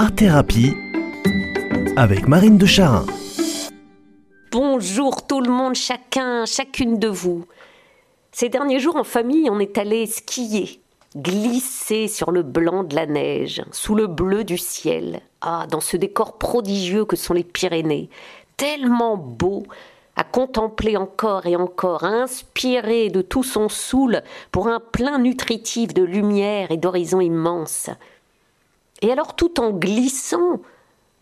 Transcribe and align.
Art 0.00 0.14
Thérapie 0.14 0.76
avec 1.96 2.28
Marine 2.28 2.56
de 2.56 2.66
Charin. 2.66 3.04
Bonjour 4.52 5.26
tout 5.26 5.40
le 5.40 5.50
monde, 5.50 5.74
chacun, 5.74 6.46
chacune 6.46 7.00
de 7.00 7.08
vous. 7.08 7.46
Ces 8.30 8.48
derniers 8.48 8.78
jours 8.78 8.94
en 8.94 9.02
famille, 9.02 9.50
on 9.50 9.58
est 9.58 9.76
allé 9.76 10.06
skier, 10.06 10.80
glisser 11.16 12.06
sur 12.06 12.30
le 12.30 12.44
blanc 12.44 12.84
de 12.84 12.94
la 12.94 13.06
neige, 13.06 13.60
sous 13.72 13.96
le 13.96 14.06
bleu 14.06 14.44
du 14.44 14.56
ciel. 14.56 15.20
Ah, 15.40 15.66
dans 15.68 15.80
ce 15.80 15.96
décor 15.96 16.38
prodigieux 16.38 17.04
que 17.04 17.16
sont 17.16 17.34
les 17.34 17.42
Pyrénées, 17.42 18.08
tellement 18.56 19.16
beau 19.16 19.64
à 20.14 20.22
contempler 20.22 20.96
encore 20.96 21.46
et 21.46 21.56
encore, 21.56 22.04
à 22.04 22.22
inspirer 22.22 23.08
de 23.08 23.20
tout 23.20 23.42
son 23.42 23.68
soul 23.68 24.22
pour 24.52 24.68
un 24.68 24.78
plein 24.78 25.18
nutritif 25.18 25.92
de 25.92 26.04
lumière 26.04 26.70
et 26.70 26.76
d'horizons 26.76 27.20
immenses. 27.20 27.90
Et 29.02 29.12
alors 29.12 29.36
tout 29.36 29.60
en 29.60 29.70
glissant, 29.70 30.60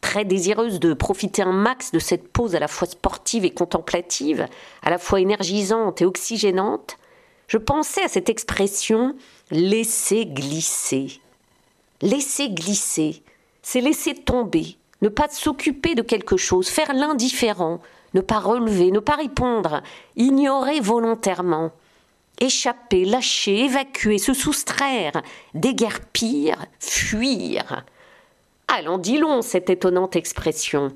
très 0.01 0.25
désireuse 0.25 0.81
de 0.81 0.95
profiter 0.95 1.43
un 1.43 1.53
max 1.53 1.93
de 1.93 1.99
cette 1.99 2.29
pause 2.29 2.55
à 2.55 2.61
la 2.61 2.69
fois 2.69 2.89
sportive 2.89 3.45
et 3.45 3.51
contemplative, 3.51 4.47
à 4.83 4.91
la 4.91 4.99
fois 4.99 5.21
énergisante 5.21 6.01
et 6.01 6.07
oxygénante, 6.07 6.97
je 7.49 7.59
pensais 7.59 8.03
à 8.03 8.09
cette 8.09 8.29
expression 8.29 9.15
laisser 9.51 10.27
glisser. 10.27 11.21
Laisser 12.03 12.51
glisser, 12.51 13.23
c'est 13.63 13.81
laisser 13.81 14.15
tomber, 14.15 14.77
ne 15.03 15.09
pas 15.09 15.29
s'occuper 15.29 15.95
de 15.95 16.03
quelque 16.03 16.37
chose, 16.37 16.69
faire 16.69 16.93
l'indifférent, 16.93 17.81
ne 18.15 18.21
pas 18.21 18.39
relever, 18.39 18.91
ne 18.91 19.01
pas 19.01 19.17
répondre, 19.17 19.83
ignorer 20.17 20.81
volontairement, 20.81 21.73
échapper, 22.41 23.05
lâcher, 23.05 23.65
évacuer, 23.65 24.19
se 24.19 24.35
soustraire, 24.35 25.23
déguerpir, 25.55 26.57
fuir. 26.81 27.85
Allons, 28.69 28.99
dis 28.99 29.19
long 29.19 29.43
cette 29.43 29.71
étonnante 29.71 30.17
expression. 30.17 30.93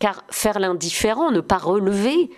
Car 0.00 0.24
faire 0.30 0.58
l'indifférent, 0.58 1.30
ne 1.30 1.40
pas 1.40 1.58
relever, 1.58 2.30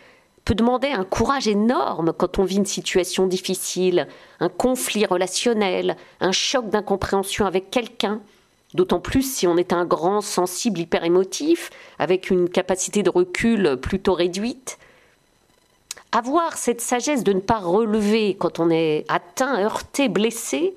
peut 0.44 0.54
demander 0.54 0.88
un 0.88 1.04
courage 1.04 1.48
énorme 1.48 2.12
quand 2.12 2.38
on 2.38 2.44
vit 2.44 2.56
une 2.56 2.66
situation 2.66 3.26
difficile, 3.26 4.08
un 4.40 4.48
conflit 4.48 5.06
relationnel, 5.06 5.96
un 6.20 6.32
choc 6.32 6.68
d'incompréhension 6.70 7.46
avec 7.46 7.70
quelqu'un, 7.70 8.20
D'autant 8.74 9.00
plus 9.00 9.22
si 9.22 9.46
on 9.46 9.56
est 9.56 9.72
un 9.72 9.84
grand 9.84 10.20
sensible 10.20 10.78
hyper 10.78 11.04
émotif, 11.04 11.70
avec 11.98 12.30
une 12.30 12.48
capacité 12.48 13.02
de 13.02 13.10
recul 13.10 13.76
plutôt 13.82 14.14
réduite. 14.14 14.78
Avoir 16.12 16.56
cette 16.56 16.80
sagesse 16.80 17.22
de 17.22 17.32
ne 17.32 17.40
pas 17.40 17.58
relever 17.58 18.36
quand 18.36 18.58
on 18.58 18.68
est 18.70 19.04
atteint, 19.08 19.60
heurté, 19.60 20.08
blessé, 20.08 20.74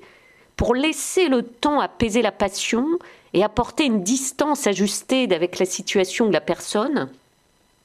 pour 0.56 0.74
laisser 0.76 1.28
le 1.28 1.42
temps 1.42 1.80
apaiser 1.80 2.22
la 2.22 2.30
passion 2.30 2.86
et 3.32 3.42
apporter 3.42 3.84
une 3.84 4.04
distance 4.04 4.68
ajustée 4.68 5.28
avec 5.34 5.58
la 5.58 5.66
situation 5.66 6.28
de 6.28 6.32
la 6.32 6.40
personne, 6.40 7.08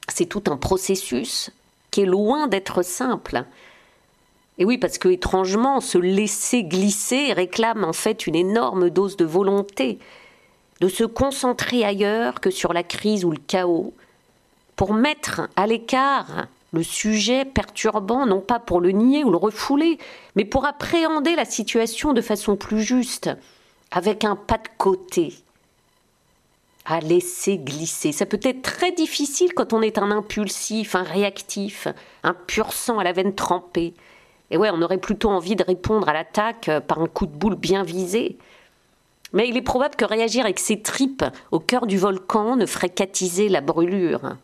c'est 0.07 0.27
tout 0.27 0.43
un 0.47 0.57
processus 0.57 1.49
qui 1.89 2.01
est 2.01 2.05
loin 2.05 2.47
d'être 2.47 2.83
simple. 2.83 3.43
Et 4.59 4.65
oui, 4.65 4.77
parce 4.77 4.99
que 4.99 5.07
étrangement, 5.09 5.81
se 5.81 5.97
laisser 5.97 6.63
glisser 6.63 7.33
réclame 7.33 7.83
en 7.83 7.93
fait 7.93 8.27
une 8.27 8.35
énorme 8.35 8.91
dose 8.91 9.17
de 9.17 9.25
volonté, 9.25 9.97
de 10.81 10.87
se 10.87 11.03
concentrer 11.03 11.83
ailleurs 11.83 12.41
que 12.41 12.51
sur 12.51 12.73
la 12.73 12.83
crise 12.83 13.25
ou 13.25 13.31
le 13.31 13.39
chaos, 13.47 13.93
pour 14.75 14.93
mettre 14.93 15.49
à 15.55 15.65
l'écart 15.65 16.47
le 16.71 16.83
sujet 16.83 17.45
perturbant, 17.45 18.25
non 18.25 18.41
pas 18.41 18.59
pour 18.59 18.81
le 18.81 18.91
nier 18.91 19.23
ou 19.23 19.31
le 19.31 19.37
refouler, 19.37 19.97
mais 20.35 20.45
pour 20.45 20.65
appréhender 20.65 21.35
la 21.35 21.45
situation 21.45 22.13
de 22.13 22.21
façon 22.21 22.55
plus 22.55 22.81
juste, 22.81 23.29
avec 23.91 24.23
un 24.23 24.35
pas 24.35 24.57
de 24.57 24.69
côté, 24.77 25.33
à 26.85 26.99
laisser 26.99 27.57
glisser. 27.57 28.11
Ça 28.11 28.25
peut 28.25 28.39
être 28.43 28.61
très 28.61 28.91
difficile 28.91 29.53
quand 29.53 29.73
on 29.73 29.81
est 29.81 29.97
un 29.97 30.11
impulsif, 30.11 30.95
un 30.95 31.03
réactif, 31.03 31.87
un 32.23 32.33
pur 32.33 32.73
sang 32.73 32.99
à 32.99 33.03
la 33.03 33.13
veine 33.13 33.35
trempée. 33.35 33.93
Et 34.51 34.57
ouais, 34.57 34.69
on 34.73 34.81
aurait 34.81 34.97
plutôt 34.97 35.29
envie 35.29 35.55
de 35.55 35.63
répondre 35.63 36.09
à 36.09 36.13
l'attaque 36.13 36.69
euh, 36.69 36.79
par 36.79 36.99
un 36.99 37.07
coup 37.07 37.27
de 37.27 37.35
boule 37.35 37.55
bien 37.55 37.83
visé. 37.83 38.37
Mais 39.33 39.47
il 39.47 39.55
est 39.57 39.61
probable 39.61 39.95
que 39.95 40.05
réagir 40.05 40.43
avec 40.43 40.57
ses 40.57 40.81
tripes 40.81 41.23
au 41.51 41.59
cœur 41.59 41.85
du 41.85 41.99
volcan 41.99 42.55
ne 42.55 42.65
ferait 42.65 42.89
qu'attiser 42.89 43.47
la 43.47 43.61
brûlure. 43.61 44.37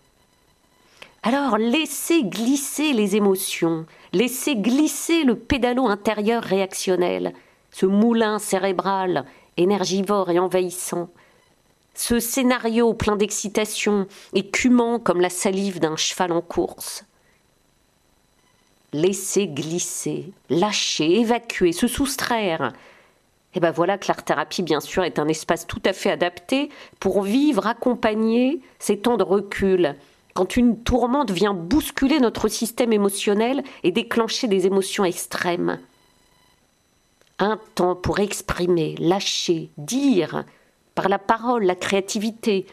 Alors 1.28 1.58
laissez 1.58 2.24
glisser 2.24 2.94
les 2.94 3.16
émotions, 3.16 3.88
laissez 4.14 4.56
glisser 4.56 5.24
le 5.24 5.36
pédalo 5.36 5.88
intérieur 5.88 6.44
réactionnel, 6.44 7.34
ce 7.72 7.88
moulin 7.88 8.38
cérébral, 8.38 9.26
énergivore 9.58 10.30
et 10.30 10.38
envahissant, 10.38 11.10
ce 11.96 12.20
scénario 12.20 12.94
plein 12.94 13.16
d'excitation, 13.16 14.06
écumant 14.36 15.00
comme 15.00 15.20
la 15.20 15.32
salive 15.32 15.80
d'un 15.80 15.96
cheval 15.96 16.32
en 16.32 16.42
course 16.42 17.04
laisser 18.94 19.48
glisser, 19.48 20.32
lâcher, 20.50 21.20
évacuer, 21.20 21.74
se 21.74 21.88
soustraire. 21.88 22.72
Et 23.54 23.60
ben 23.60 23.72
voilà 23.72 23.98
que 23.98 24.08
l'art-thérapie, 24.08 24.64
bien 24.64 24.80
sûr, 24.80 25.04
est 25.04 25.20
un 25.20 25.28
espace 25.28 25.68
tout 25.68 25.82
à 25.84 25.92
fait 25.92 26.12
adapté 26.12 26.70
pour 27.02 27.24
vivre, 27.24 27.68
accompagner 27.68 28.62
ces 28.80 28.98
temps 28.98 29.18
de 29.18 29.24
recul. 29.24 29.96
Quand 30.36 30.58
une 30.58 30.84
tourmente 30.84 31.32
vient 31.32 31.54
bousculer 31.54 32.20
notre 32.20 32.50
système 32.50 32.92
émotionnel 32.92 33.64
et 33.84 33.94
déclencher 33.94 34.50
des 34.50 34.66
émotions 34.66 35.06
extrêmes. 35.06 35.80
Un 37.40 37.58
temps 37.74 37.96
pour 37.96 38.20
exprimer, 38.20 38.96
lâcher, 39.00 39.70
dire, 39.78 40.44
par 40.94 41.08
la 41.08 41.20
parole, 41.20 41.64
la 41.64 41.76
créativité, 41.76 42.66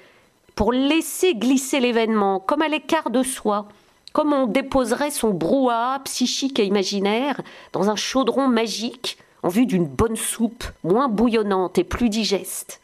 pour 0.56 0.72
laisser 0.72 1.36
glisser 1.36 1.78
l'événement 1.78 2.40
comme 2.40 2.62
à 2.62 2.68
l'écart 2.68 3.10
de 3.10 3.22
soi, 3.22 3.68
comme 4.12 4.32
on 4.32 4.48
déposerait 4.48 5.12
son 5.12 5.30
brouhaha 5.30 6.00
psychique 6.00 6.58
et 6.58 6.64
imaginaire 6.64 7.40
dans 7.72 7.90
un 7.90 7.96
chaudron 7.96 8.48
magique 8.48 9.18
en 9.44 9.48
vue 9.48 9.66
d'une 9.66 9.86
bonne 9.86 10.16
soupe 10.16 10.64
moins 10.82 11.08
bouillonnante 11.08 11.78
et 11.78 11.84
plus 11.84 12.08
digeste. 12.08 12.81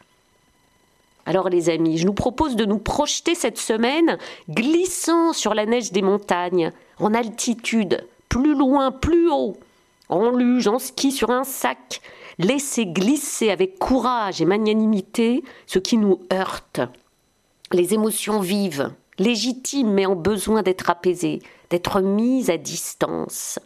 Alors 1.29 1.51
les 1.51 1.69
amis, 1.69 1.99
je 1.99 2.07
nous 2.07 2.15
propose 2.15 2.57
de 2.57 2.65
nous 2.65 2.79
projeter 2.79 3.35
cette 3.35 3.59
semaine 3.59 4.17
glissant 4.49 5.35
sur 5.35 5.53
la 5.53 5.67
neige 5.67 5.93
des 5.93 6.01
montagnes, 6.01 6.73
en 6.99 7.13
altitude, 7.13 8.09
plus 8.31 8.55
loin, 8.55 8.91
plus 8.91 9.31
haut, 9.31 9.59
en 10.09 10.31
luge, 10.31 10.69
en 10.69 10.79
ski 10.79 11.13
sur 11.13 11.29
un 11.29 11.45
sac, 11.45 12.01
laisser 12.39 12.87
glisser 12.87 13.51
avec 13.51 13.79
courage 13.79 14.41
et 14.41 14.47
magnanimité 14.47 15.45
ce 15.67 15.79
qui 15.79 15.99
nous 15.99 16.19
heurte, 16.33 16.81
les 17.73 17.93
émotions 17.93 18.41
vives, 18.41 18.91
légitime 19.19 19.93
mais 19.93 20.07
en 20.07 20.17
besoin 20.17 20.63
d'être 20.63 20.89
apaisée, 20.89 21.43
d'être 21.69 22.01
mise 22.01 22.49
à 22.49 22.57
distance. 22.57 23.59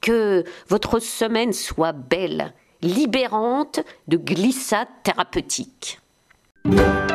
Que 0.00 0.42
votre 0.66 0.98
semaine 0.98 1.52
soit 1.52 1.92
belle, 1.92 2.52
libérante 2.82 3.78
de 4.08 4.16
glissades 4.16 4.88
thérapeutiques. 5.04 5.99
Thank 6.62 6.78
you. 6.78 7.09